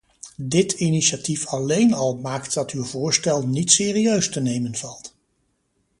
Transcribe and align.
Dit 0.37 0.71
initiatief 0.71 1.47
alleen 1.47 1.93
al 1.93 2.17
maakt 2.17 2.53
dat 2.53 2.71
uw 2.71 2.83
voorstel 2.83 3.47
niet 3.47 3.71
serieus 3.71 4.29
te 4.29 4.41
nemen 4.41 4.75
valt. 4.75 5.15